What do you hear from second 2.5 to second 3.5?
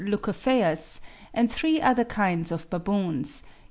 of baboons (C.